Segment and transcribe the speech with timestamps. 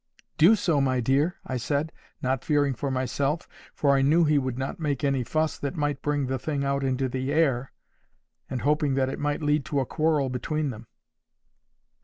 [0.39, 1.91] —"Do so, my dear," I said,
[2.23, 6.01] not fearing for myself, for I knew he would not make any fuss that might
[6.01, 7.71] bring the thing out into the air,
[8.49, 10.87] and hoping that it might lead to a quarrel between them.